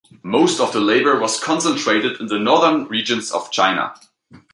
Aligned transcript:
Most 0.23 0.59
of 0.59 0.73
their 0.73 0.81
labour 0.81 1.19
was 1.19 1.39
concentrated 1.39 2.19
in 2.19 2.25
the 2.25 2.39
Northern 2.39 2.87
regions 2.87 3.29
of 3.31 3.51
China. 3.51 3.93